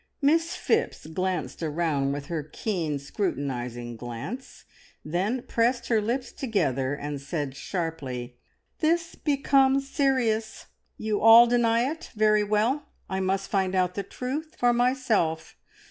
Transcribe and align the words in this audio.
Miss 0.19 0.55
Phipps 0.55 1.05
glanced 1.05 1.61
around 1.61 2.11
with 2.11 2.25
her 2.25 2.41
keen, 2.41 2.97
scrutinising 2.97 3.97
glance, 3.97 4.65
then 5.05 5.43
pressed 5.43 5.89
her 5.89 6.01
lips 6.01 6.31
together, 6.31 6.95
and 6.95 7.21
said 7.21 7.55
sharply 7.55 8.39
"This 8.79 9.13
becomes 9.13 9.87
serious! 9.87 10.65
You 10.97 11.21
all 11.21 11.45
deny 11.45 11.83
it? 11.83 12.09
Very 12.15 12.43
well, 12.43 12.87
I 13.11 13.19
must 13.19 13.51
find 13.51 13.75
out 13.75 13.93
the 13.93 14.01
truth 14.01 14.55
for 14.57 14.73
myself. 14.73 15.55